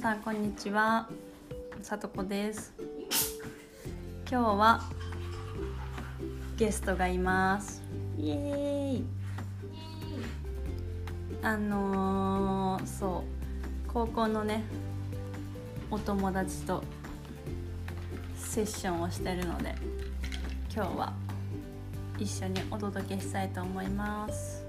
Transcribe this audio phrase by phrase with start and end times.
[0.00, 1.06] さんこんにちは。
[1.82, 2.72] さとこです。
[4.30, 4.80] 今日は
[6.56, 7.82] ゲストがいます。
[8.18, 9.04] イエーイ。
[11.42, 13.22] あのー、そ
[13.86, 13.92] う。
[13.92, 14.62] 高校のね
[15.90, 16.82] お友達と
[18.38, 19.74] セッションをしてるので
[20.74, 21.12] 今日は
[22.18, 24.59] 一緒にお届けしたいと思います。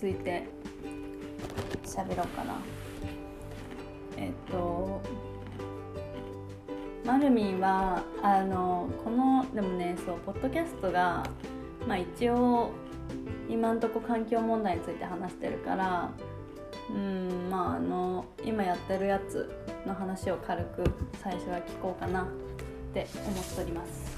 [0.00, 0.44] ついて
[1.84, 2.54] 喋ろうかな。
[4.16, 5.02] えっと
[7.04, 11.22] マルミンはあのこのでもねそうポッドキャストが
[11.86, 12.70] まあ一応
[13.50, 16.10] 今んとこ環境問題について話してるから
[16.88, 19.50] うんまああの今やってるやつ
[19.86, 20.84] の話を軽く
[21.22, 22.26] 最初は聞こうかなっ
[22.94, 24.16] て思っております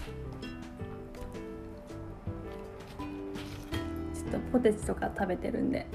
[4.33, 5.87] とポテチとか食べてるんで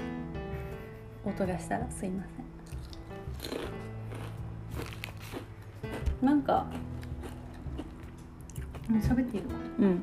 [1.24, 2.30] 音がしたらすいませ
[6.22, 6.26] ん。
[6.26, 6.66] なんか
[8.88, 10.02] 喋っていいのうん。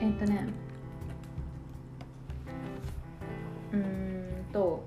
[0.00, 0.46] えっとね
[3.72, 4.84] うーんと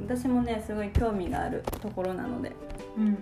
[0.00, 2.52] 私もねすごい興味があるところなので
[2.96, 3.16] うん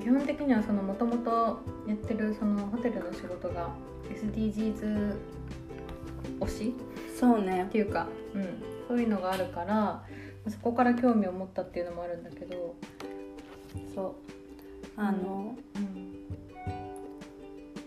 [0.00, 3.70] 基本的にはそのもともとやってるそのホテルの仕事が
[4.08, 5.16] SDGs
[6.40, 6.74] 推し
[7.18, 7.64] そうね。
[7.64, 10.04] っていうか、うん、そういうのがあるから
[10.48, 12.74] そこから興味を持ったっていうのもあるんだけど、
[13.94, 14.14] そう。
[14.96, 16.12] あの、うん、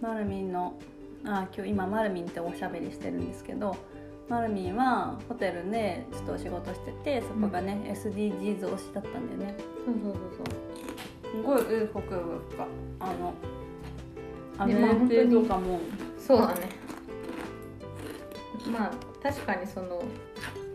[0.02, 0.80] マルミンの
[1.26, 3.76] あ今日今マルミンっておしゃべりしてるんですけど
[4.30, 9.56] マルミンはホテルでちょっとお仕事しててそこがね、SDGs 推しだったんだよね。
[9.86, 10.65] そうそうそう
[11.36, 12.00] すごいいい服
[12.58, 12.68] が
[13.00, 13.34] あの
[14.58, 15.80] アメでまあリカとかも。
[16.18, 16.70] そうだね。
[18.72, 18.92] まあ
[19.22, 20.02] 確かにその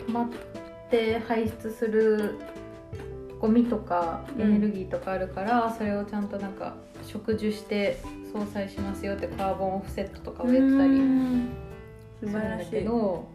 [0.06, 0.28] 止まっ
[0.91, 2.38] て排出する
[3.41, 6.76] ゴミとかエネルギーとかあるから、それをちゃんとなんか
[7.06, 8.00] 植樹して
[8.32, 11.00] 相殺しますよってカーボンオフセットとかをやってたり
[12.20, 12.70] 素晴するんだらしい。
[12.70, 13.28] けど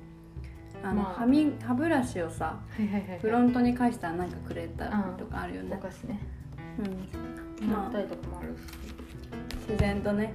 [0.83, 1.13] あの、まあ。
[1.15, 3.19] 歯み歯ブラシをさはいはいはいはい。
[3.19, 6.19] フロントに返したらなんかくれたりとかあるよおね、菓子ね。
[6.77, 7.07] うん、
[7.65, 8.59] まあとかもあるし
[9.67, 10.33] 自然とね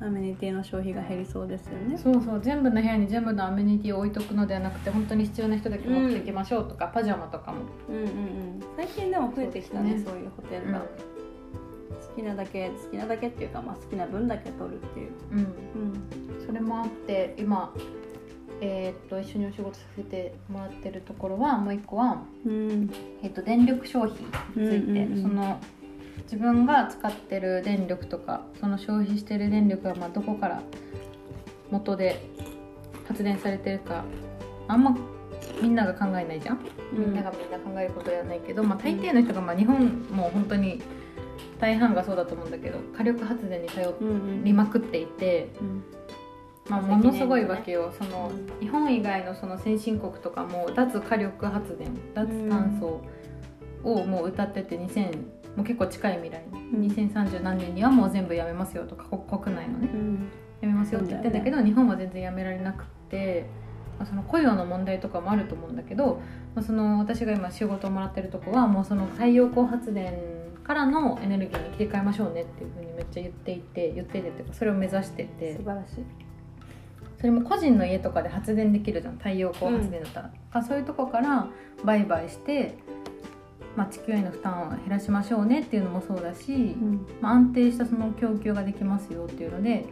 [0.00, 1.96] アメニティの消費が減りそうですよね。
[1.96, 8.62] そうそう全部の部屋に全部のアメニティを置いとくのではなくて本当に必要な人だけ持っていきましょうとか、パジャマとかも、うんうんうん。
[8.76, 10.02] 最近でも増えてきたねね。
[10.04, 17.72] そういうホテルが、好きなだけ好きなだけっていうか、まあ、好きな分だけ取るっていう、うんうん、それもあって今
[18.60, 22.90] えーっと一緒にお仕事させてもらってるところはもう一個は、うん。
[23.22, 24.16] えーっと電力消費
[24.56, 25.22] について、うんうんうん。
[25.22, 25.60] その
[26.24, 30.62] 自分が使ってる電力とかその消費してる電力がまあどこから
[31.70, 32.22] 元で
[33.08, 34.04] 発電されてるか
[34.68, 34.96] あんま
[35.60, 36.60] みんなが考えないじゃん、
[36.92, 40.80] みんながみんな考えることではないけど、まあ、大抵の人がまあ日本も本当に
[41.60, 45.48] 大半がそうだと思うんだけど火力発電に頼うんうんりまくっていて。
[45.60, 45.84] うん
[46.68, 48.30] まあ、化石燃料ねものすごいわけよ、その
[48.60, 53.00] 日本以外のその先進国とかも脱火力発電脱炭素
[53.82, 56.42] をもう歌ってて2000もう結構近い未来、
[56.76, 56.80] ん。
[56.86, 60.28] 2030何年にはもう全部やめますよとかこ国内のねうん。
[60.60, 63.46] やめますよって言ってんだけど日本は全然やめられなくって、
[63.98, 66.20] まあ、その雇用の問題とかもあると思うんだけど、
[66.54, 70.14] まあ、その私が今仕事をもらってるとこはもうその太陽光発電
[70.64, 75.56] からのエネルギーに切り替えましょうねっていうふうにめっちゃ言っていて言っていてっていうかそれを目指してて。
[75.56, 76.04] 素晴らしい。
[77.18, 81.46] それも個人の家とかで発電できるじゃん太陽光発電だったら、あそういうとこから
[81.84, 82.78] 売買して、
[83.76, 87.06] まあ、地球への負担を減らしましょうねっていうのもそうだし、うん。
[87.20, 89.86] まあ、安定したその供給ができますよっていうので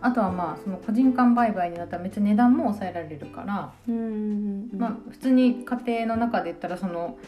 [0.00, 7.18] あとはまあその個人間売買になったらめっちゃ値段も抑えられるから、うんまあ、普通に家庭の中で言ったらその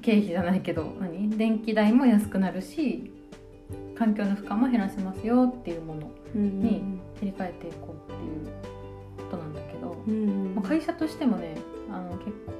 [0.00, 1.28] 経費じゃないけど何？
[1.36, 3.12] 電気代も安くなるし
[3.98, 10.54] 環境の負荷も減らせますよっていうものうんに切り替えていこうっていうことなんだけど、うん。
[10.54, 11.56] まあ、会社としてもね
[11.90, 12.52] あの結構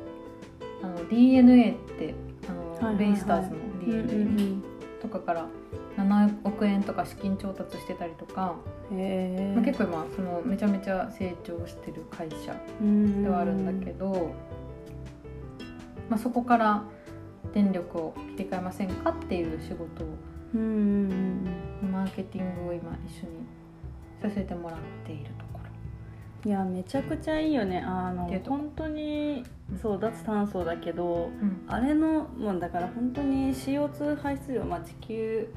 [1.10, 2.14] DNA って
[2.48, 3.06] あの、はいはいはい。
[3.06, 4.62] ベイスターズのうん DNA うん。
[5.00, 5.46] とかから
[5.96, 8.54] 7億円とか資金調達してたりとか、
[8.90, 14.34] まあ、結構今そのめちゃめちゃ成長してる会社構ではあるんだけど、
[16.08, 16.84] まあ、そこから
[17.52, 20.08] 電力を切り替えませんかっていう仕事を
[20.54, 23.46] マーケティングを今一緒に
[24.20, 25.60] させてもらっているとこ
[26.44, 26.50] ろ。
[26.50, 27.80] いやめちゃくちゃいいよね。
[27.80, 31.64] あの本当にうんそう脱炭素だけどうん。
[31.68, 35.48] あれのもうだから本当に CO2 排出量、まあ、地球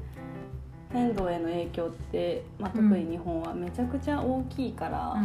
[0.92, 5.16] 変動への影響って、まあ、特に日本はめちゃくちゃ大きいから、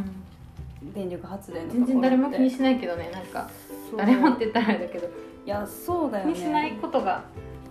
[0.96, 1.94] 電力発電のところって。
[1.94, 3.50] 全然誰も気にしないけどねなんか
[3.98, 5.08] 誰もって言ったらあれだけど。
[5.08, 6.34] いやそうだよね。
[6.34, 7.24] 気にしないことが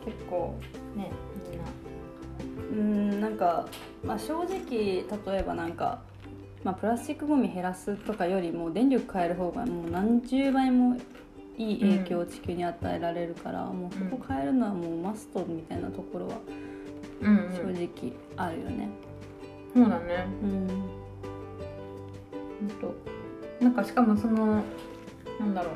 [0.05, 0.59] 結構
[0.95, 1.11] ね
[1.51, 3.13] みんな。
[3.13, 3.67] うんなんか、
[4.05, 5.05] まあ、正直例
[5.39, 6.01] えばなんか、
[6.67, 10.97] まあ、プラスチックごみ減らすとかよりも電力変える方がもう何十倍も
[11.57, 16.39] いい影響を地球に与えられるから、もうそこ変えるのはもうマストみたいなところは
[17.21, 17.53] うん。
[17.53, 18.89] 正直あるよね。
[19.73, 20.27] そうだね。
[20.43, 20.67] うん。
[20.69, 20.75] ほ
[22.67, 22.95] んと。
[23.61, 24.65] なんかしかもその
[25.39, 25.71] なんだろ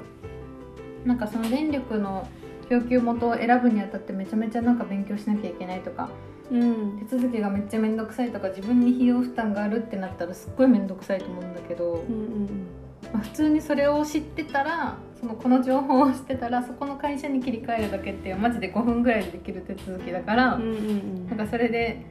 [1.04, 1.08] う。
[1.08, 2.26] なんかその電力の
[2.69, 6.10] 供給元を選ぶにあたってめちゃめちゃなんか勉強しなきゃいけないとか
[6.50, 6.99] うん。
[6.99, 12.67] 手続きがめっちゃ面倒くさいとか自分に費用負担があるってなったらすっごい面倒くさいと思うんだけど、うんうん
[13.12, 21.26] まあ、普通にそれを知ってたらそのこの情報を知ってたらそこの会社に切り替えるだけっていうマジで5分ぐらいでできる手続きだから、うんうんうん。
[21.29, 22.05] なんかそれで、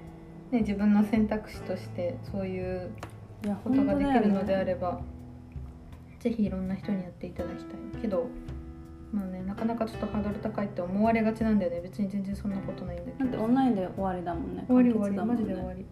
[0.52, 2.92] ね、自分の選択肢としてそういう
[3.64, 5.02] ことができるのであばれば、
[6.20, 8.28] ぜひいろんな人にやっていただきたいけど
[9.12, 11.82] まあねなかなかちょっとハードル高いって思われがちなんだよね。
[11.82, 13.18] 別に全然そんなことないんだけど。
[13.20, 14.66] だってオンラインで終わりだもんね。
[14.68, 15.32] 終わり終わり。
[15.32, 15.38] ね。
[15.38, 15.86] ジで終わり。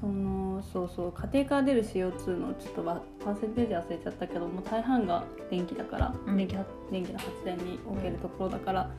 [0.00, 6.36] そのそうそう家庭から出る CO2 のちょっとばパーセンテージ忘れちゃったけどもう大半が電気だから、うん。
[6.36, 8.90] 電気は電気の発電におけるところだから。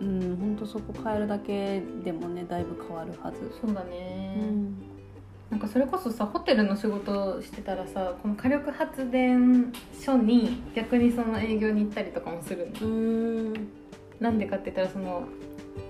[0.00, 4.83] うん本当そこ変えるだけでもねだいぶ変わるはず、そうだね、うん
[5.54, 12.88] なんかそれこそさホテルの仕事をしてたらさこの火力発電所に逆にその営業に行ったりとかもするの。
[12.88, 13.52] うん。
[14.18, 15.28] なんでかって言ったらその、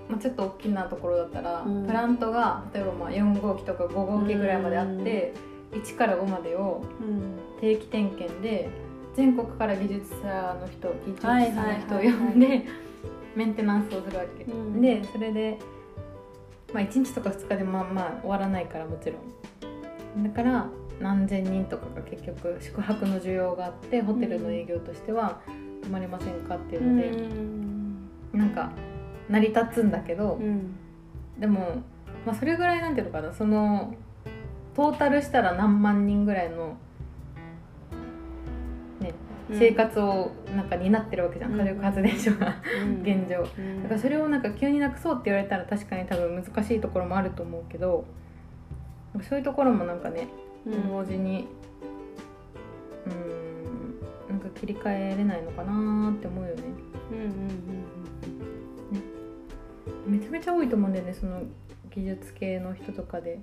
[0.07, 1.87] まあ、ちょっと大きなところだったら、うん。
[1.87, 5.33] プラントが例えばまあ4号機とか5号機ぐらいまであって、
[5.71, 7.59] 1から5までをうん。
[7.59, 8.69] 定期点検で
[9.15, 12.65] 全国から技術者の人技術者はいのはい人を呼んで
[13.35, 15.57] メンテナンスをするわけ、うんでそれで、
[16.71, 19.34] まあ、1日とか2日でまあまあ終わらないからもちろん
[20.23, 20.67] だから
[21.01, 25.41] 何千人とかが結局宿泊の需要があってホテルの営業としては
[25.83, 27.01] 泊まりませんかっていうの
[28.33, 28.71] で、なんか
[29.29, 30.75] 成り立つんだけど、うん。
[31.37, 31.81] でも、
[32.25, 33.93] まあ、それぐらいなんていうのかなその
[34.73, 36.77] トータルしたら何万人ぐらいの、
[39.01, 39.13] ね、
[39.51, 41.59] 生活をなんか担ってるわけじゃん、うん。
[41.59, 43.01] 火力発電所がうん。
[43.01, 43.45] 現状。
[43.57, 48.05] うんだからそれをなんか急になくそうって言われたら確かに多分難しいところもあると思うけど
[49.23, 50.27] そういうところもなんかね
[50.65, 50.89] うん。
[50.89, 51.47] 同時に
[53.05, 56.63] うんなんか切り替えれないのかなって思うよね。
[57.11, 57.29] うんうん
[60.07, 61.41] めちゃめちゃ多いと思うんだよねその
[61.89, 63.39] 技術系の人とかで。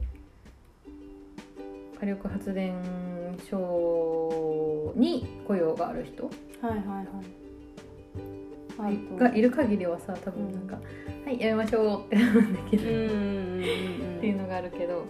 [2.03, 2.75] 火力発電
[3.49, 6.25] 所に雇用がある人。
[6.25, 6.27] う
[6.67, 7.07] んはいはい。
[8.77, 8.99] はい。
[9.17, 10.81] がいる限りはさ多分なんか
[11.25, 13.15] 「はいやめましょう」ってなるんだけど、うんうんうんう
[14.15, 14.17] ん。
[14.19, 15.05] っていうのがあるけど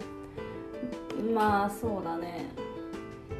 [1.33, 2.45] まあそうだね。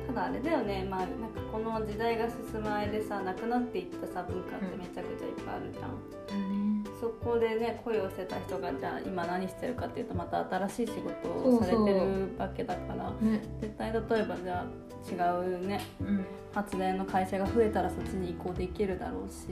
[0.07, 0.85] ただあれだよね。
[0.89, 13.09] まあなんかこの時代が進む間でさなくなっていったさ文化ってめちゃくちゃいっぱいあるじゃん、そこでね恋をしてた人がじゃあ今何してるかっていうとまた新しい仕事をされてるわけだから。
[13.21, 13.41] ね。
[13.61, 15.15] 絶対例えばじゃあ違
[15.57, 16.25] うねうん。
[16.53, 19.47] 発電の会社が増えたらそっちに移行できるだろうし、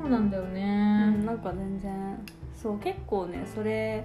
[0.00, 2.18] そうなんだようねん、なんか全然。
[2.54, 4.04] そう結構ねそれ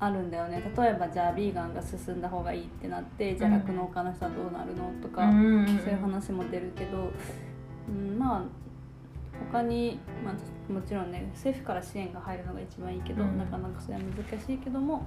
[0.00, 0.62] あるんだよね。
[0.76, 5.36] 例えばじゃあビーガンが進んだ方がいいってなってじゃあうん酪農家の人はどうなるのとか、うん。
[5.36, 7.10] うんうんそういう話も出るけど、
[7.88, 8.42] うん、まあ
[9.50, 13.38] 他に、まあ、もちろんね政府から支援が入るのが一番いいけど、うん。
[13.38, 15.06] なかなかそれは難しいけども、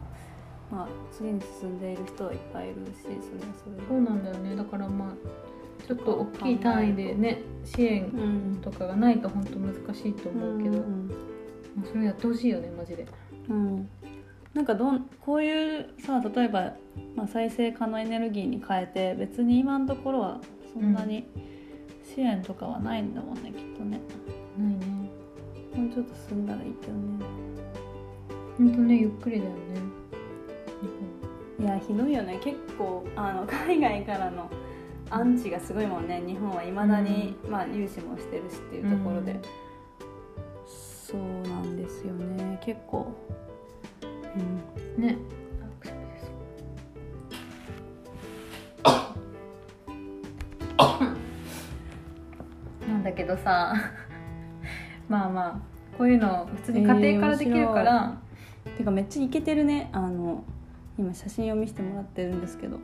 [0.72, 3.20] まあ、次に進んでいる人はいっぱいいるしそれは
[3.64, 3.88] それで。
[3.88, 4.56] そうなんだよね。
[4.56, 11.10] だからまあちょっと大きい単位でね支援うんとかがないと本当難しいと思うけど、うん。
[11.76, 13.08] まあそれやってほしいよねマジで。
[13.50, 13.90] うん、
[14.54, 16.74] なんかどんこういうさ例えば、
[17.16, 20.42] まあ、再生可能エネルギーに変えて別に今のところは
[20.74, 21.26] そんなに
[22.04, 24.02] 支援とかはないんだもんね、きっとね。
[24.58, 24.86] ないね。
[25.76, 27.26] もうちょっと進んだらいいけどね。
[28.58, 29.58] 本当ねゆっくりだよね。
[31.60, 32.40] いやひどいよね。
[32.44, 34.50] 結構あの海外からの
[35.10, 36.22] アンチがすごいもんね。
[36.26, 39.42] 日本はいまだに、まあ、融資もしてるしっていうところで、うん。
[40.66, 42.60] そうなんですよね。
[42.64, 43.14] 結構、
[44.98, 45.18] うん、ね。
[52.88, 53.74] なんだけどさ。
[55.10, 55.60] まあまあ
[55.98, 58.18] こういうの普通に家庭からできるから、
[58.78, 59.90] てかめっちゃイケてるね。
[59.92, 60.44] あの
[60.98, 62.80] 今写真を見せてもらってるんですけど。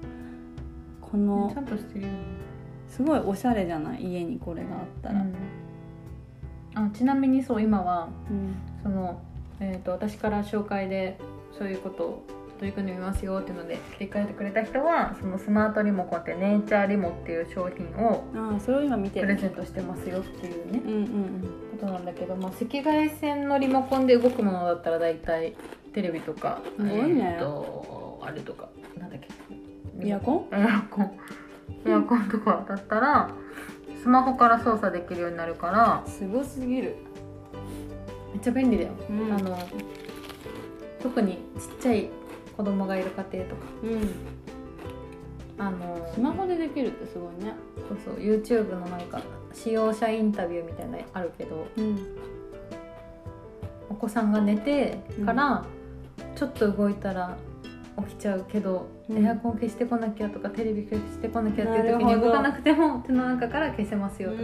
[1.01, 2.07] このちゃんとしてる
[2.89, 4.03] すごいおしゃれじゃない？
[4.03, 5.33] 家にこれがあったら、うん。
[6.75, 8.53] あちなみにそう今はうん。
[8.83, 9.21] その、
[9.61, 11.17] えー、と私から紹介で
[11.57, 12.23] そういうことを
[12.59, 18.23] 取り組んでみますよっていうので切り替えてくれた人はそのスマートリモコンってネイチャーリモっていう商品を
[18.59, 19.27] それを今見てる。
[19.27, 20.81] プレゼントしてますよっていうね。
[20.83, 21.41] うんうん
[21.79, 25.55] ことなんだけど、まあ、赤外線のリモコンで動くものだったら大体
[25.93, 27.35] テレビとかすごいね。
[27.37, 30.07] えーとあれとかなんだっけ？
[30.07, 30.55] エアコン？
[30.55, 31.11] エアコン。
[31.85, 33.29] エアコンとかだったら
[34.01, 36.95] スマホから操作できるようになるからうんすごすぎる、
[38.33, 39.33] めっちゃ便利だよ、うん。
[39.33, 39.57] あの
[41.01, 41.39] 特にちっ
[41.81, 42.09] ちゃい
[42.55, 43.61] 子供がいる家庭とか。
[43.83, 44.09] うん、
[45.57, 47.53] あのスマホでできるってすごいね。
[47.87, 49.21] そうそう YouTube のなんか
[49.53, 52.17] 使用者インタビューみたいなのあるけどうん。
[53.89, 55.65] お子さんが寝てから
[56.35, 57.37] ちょっと動いたら
[58.07, 59.25] 起きちゃうけど、うん。
[59.25, 64.43] エアコン消してこなきゃとかテレビ消してこなきゃっていう時に動かなくても手の中から消せますよとか、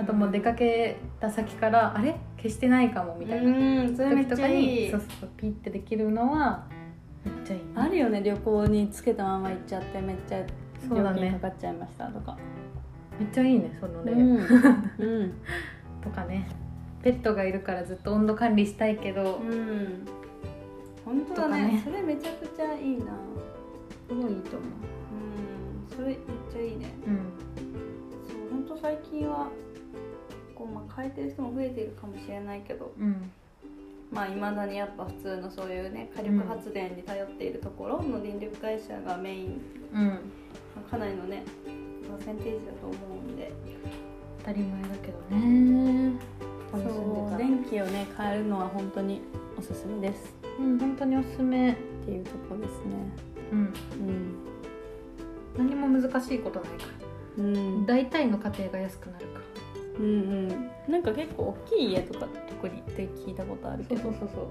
[0.00, 2.16] あともう出かけた先からあれ？
[2.38, 6.66] 消してないかもみたいな時とかにいいそうそうピッてできるのは
[7.24, 10.40] めっちゃいい、あるよね旅行につけたまま行っちゃってめっちゃ
[10.88, 12.36] 料金かかっちゃいましたとか。
[13.18, 14.40] めっちゃいいねその例、うん、う
[15.24, 15.32] ん。
[16.02, 16.48] とかね。
[17.02, 20.06] ペットがいるからずっと温度管理したいけど、うん。
[21.04, 21.66] 本当だね。
[21.68, 21.82] ね。
[21.84, 23.06] それめちゃくちゃいいな。
[24.08, 25.94] すごいいいと思う。
[25.94, 26.16] んそれめっ
[26.50, 26.94] ちゃいいね。
[27.06, 27.16] う、うん、
[28.26, 29.48] そう本当最近は
[30.58, 33.30] こう、まあ、変えてる人も増えているかもしれないけどうん。
[34.10, 39.60] まあいまだにやっぱ普通のそういうね火力発電に頼っているところの電力会社がメイン。
[39.92, 40.18] うん、
[40.90, 41.44] かなりのね
[42.08, 43.52] パーセンテージだと思うんで。
[44.40, 46.12] 当たり前だけどね。
[46.72, 47.38] そう。
[47.38, 49.20] 電気をね変えるのは本当に
[49.58, 50.34] おすすめです。
[50.58, 51.74] うん本当におすすめっ
[52.04, 52.84] ていうところですね。
[53.52, 53.58] うん。
[53.58, 53.62] う
[55.64, 55.70] ん。
[55.70, 56.84] 何も難しいことないか
[57.38, 57.44] ら。
[57.44, 57.86] うん。
[57.86, 59.40] 大体の家庭が安くなるか
[59.98, 60.10] うんう
[60.88, 60.92] ん。
[60.92, 64.02] なんか結構大きい家とか特にって聞いたことあるけど。
[64.02, 64.46] そうそうそう。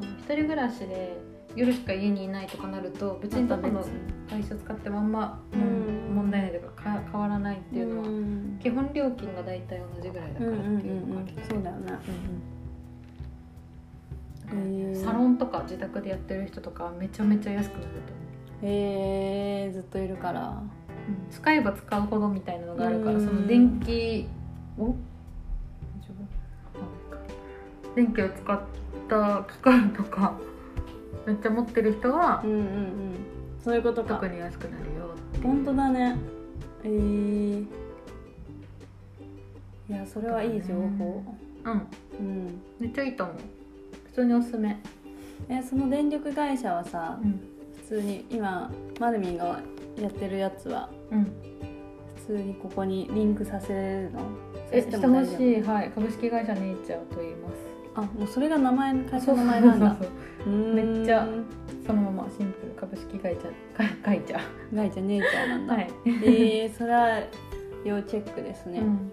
[0.00, 1.16] あの一人暮らしで
[1.56, 3.84] 夜しか家にいないとかなると別にどこの
[4.28, 6.14] 会社使ってもあんま、うん。
[6.14, 8.58] 問題ないというかか変わらないっていうのは、ん。
[8.60, 11.86] 基本料金が大体同じぐらいだからっていうのがあるそうだよね。
[11.86, 12.02] だか
[14.54, 20.62] らねへーサロンとか自宅でやってる人とかはめちゃめちゃ安くなると思へえずっといるから。
[20.62, 23.26] う、使えば使うほどみたいなのがあるからうん。
[23.26, 24.26] その電気
[24.78, 24.94] を
[27.94, 28.60] 電気を使っ
[29.08, 30.38] た機械とか
[31.26, 33.14] めっちゃ持ってる人はうんうんうん。
[33.62, 34.14] そういうことか。
[34.14, 35.10] 特に安くなるよ
[35.42, 36.16] 本当だね。
[36.84, 37.66] えー、い
[39.88, 41.22] やそれはいい情報。
[41.64, 41.86] うん。
[42.18, 42.60] うん。
[42.78, 43.36] めっちゃいいと思う。
[44.06, 44.78] 普通におすすめ。
[45.48, 47.40] えその電力会社はさうん。
[47.82, 48.70] 普通に今
[49.00, 49.60] マルミンが
[50.00, 51.24] やってるやつはうん。
[51.24, 51.30] 普
[52.28, 54.20] 通にここにリンクさせるの？
[54.70, 55.62] えしてほしい。
[55.62, 55.90] はい。
[55.90, 57.54] 株式会社ネイチャーと言います。
[57.94, 59.96] あもうそれが名前会社の名前なんだ。
[60.46, 61.26] めっちゃ
[61.86, 63.42] そのままシンプル株式会社
[63.76, 64.38] か会社
[64.72, 67.22] ガイちゃん姉ちゃんなんだ、はい、えー、それは
[67.84, 69.12] 要チェックですね、うん、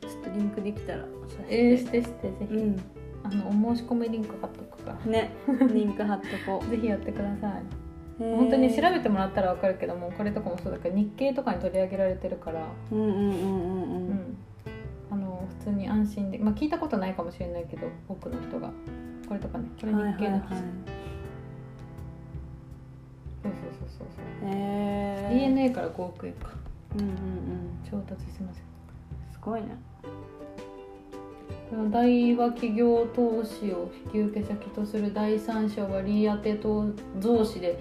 [0.00, 1.06] ちょっとリンクできたらさ
[1.48, 2.82] えー、してしてぜひ、うん。
[3.22, 5.10] あのお申し込みリンク貼っとくから。
[5.10, 5.30] ね。
[5.72, 7.52] リンク貼っとこ ぜひやってください。
[7.60, 7.64] う
[8.20, 12.96] 本当に調べてもらったら分かるけどもこれとかもそうだけど日経とかに取り上げられてるから、普
[15.64, 18.70] 通に安心で、まあ、聞いたことないかもしれないけど多くの人が。
[19.26, 20.22] これとかねこれ日はいはいはい。
[20.22, 20.54] 経の記事、
[23.42, 23.56] そうそうそう
[23.88, 24.06] そう。
[24.40, 26.50] そう、へえ DNA から5億円か。
[26.94, 27.14] うんうんうん。
[27.88, 28.64] 調達してますよ。
[29.32, 29.68] すごいね。
[31.92, 36.86] 大和企業投資を引き受け先とする第三者割当等
[37.20, 37.78] 増資で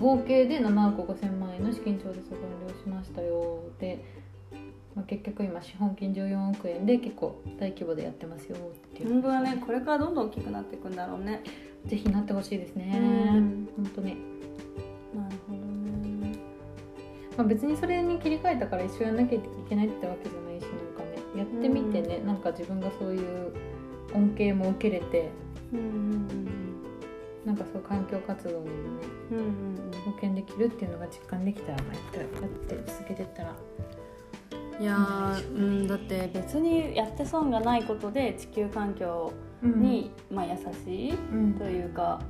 [0.00, 3.60] 合計で7億5000万円の資金調達を完了しましたよ。
[3.78, 4.04] で、
[4.94, 9.12] まあ、結局今資本金14億円で結構大規模でやってますよっていう。
[9.12, 9.62] 本当だね。
[9.64, 11.42] これからどんどん大きくなっていくんだろうね。
[11.86, 12.92] ぜひなってほしいですね。
[12.94, 13.68] うん。
[13.76, 14.16] 本当に、
[15.14, 15.58] なるほど
[16.26, 16.38] ね。
[17.36, 23.52] まあ、別にそれに切り替えたから一緒やんなきゃいけないってわけじゃないしなんかねやってみてね、なんか自分がそういう
[24.14, 25.30] 恩恵も受けれて。
[25.72, 26.61] うんうん
[27.44, 28.70] なんかそう環境活動にもね
[29.32, 33.54] うんうんうん貢献できるっていうのが実感できたらまあやってやって続けてったら
[34.80, 39.32] いやーうんだって別にやって損がないことで地球環境
[39.62, 42.20] に、まあ、優しいうんというか、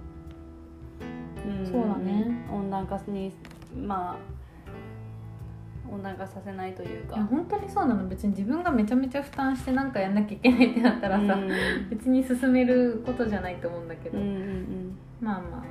[1.48, 2.46] んそうだね。
[2.50, 3.32] 温暖化に
[3.74, 7.16] まあ温暖化させないというか。
[7.16, 8.06] いや本当にそうなの。
[8.06, 11.48] 別に自分がめちゃめちゃ負担してなんかやんなきゃいけないってなったらさ、うん。
[11.90, 14.81] 別に進めることじゃないと思うんだけど、うんうんうん
[15.22, 15.64] まあま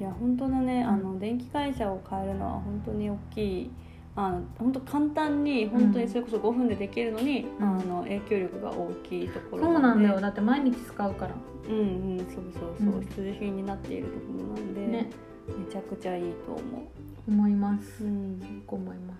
[0.00, 0.88] いや本当だね、うん。
[0.88, 3.70] あの電気会社を変えるのは本当に大きい。
[4.16, 7.64] あの本当簡単に本当にそれこそ5分でできるのに、うん。
[7.64, 10.20] あの影響力が大きいところそうなんだよ。
[10.20, 11.34] だって毎日使うから。
[11.68, 11.82] うんう
[12.14, 12.18] ん。
[12.18, 13.00] そうそうそう、うん。
[13.02, 15.10] 必需品になっているところなんで、ね。
[15.46, 16.90] めちゃくちゃいいと思
[17.28, 18.04] 思います。
[18.04, 18.06] う。
[18.06, 18.38] うん。
[18.40, 19.18] 結構思います。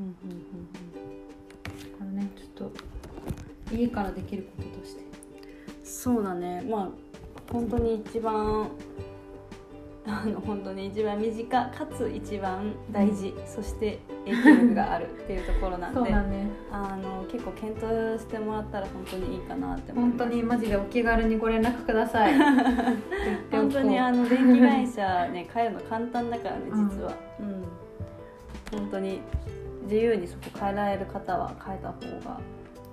[0.00, 0.42] うんうん。
[1.92, 2.72] だからねちょっと
[3.74, 5.02] 家からできることとして。
[5.84, 6.62] そうだね。
[6.68, 6.88] まあ
[7.52, 8.70] 本当に一番
[10.06, 16.48] あの 本当に一番身近かつ一番大事、そして影響力があるっていうところなんでね。
[16.70, 22.34] あの結構検討してもらったら本当にいいかなって本当にマジでお気軽にご連絡ください。
[23.50, 27.64] 本当にあの電気会社ね変えるの簡単だからね実は、うん。
[28.78, 29.20] 本当に
[29.84, 32.40] 自由にそこ変えられる方は変えた方が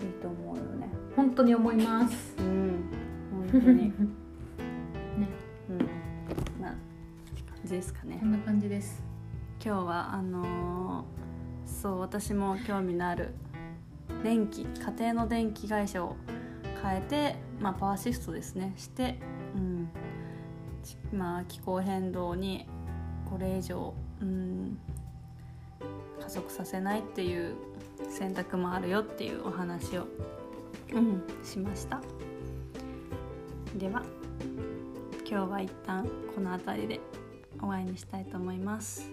[0.01, 0.89] いいと思うよね。
[1.15, 2.35] 本当に思います。
[2.39, 2.89] うん。
[3.51, 3.83] 本当に。
[3.85, 3.93] ね
[5.79, 6.61] うん。
[6.61, 6.77] な感
[7.65, 8.17] じですかね。
[8.19, 9.03] こんな感じです。
[9.63, 11.23] 今日はあのー
[11.65, 13.33] そう私も興味のある
[14.23, 16.15] 電気家庭の電気会社を
[16.81, 19.19] 変えて、まあ、パワーシフトですねして、
[19.55, 19.89] うん。
[20.81, 22.67] ちまあ、気候変動に
[23.29, 24.77] これ以上、うん、
[26.21, 27.55] 加速させないっていう
[28.09, 30.07] 選択もあるよっていうお話を、
[30.93, 32.01] うん、しました。
[33.77, 34.03] では
[35.25, 36.99] 今日は一旦この辺りで
[37.59, 39.09] 終わりにしたいと思います。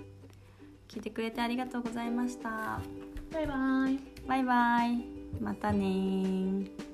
[0.88, 2.80] 聞いてくれてありがとうございました。
[3.32, 3.98] バイバイ。
[4.26, 5.04] バイバイ。
[5.40, 6.89] またねー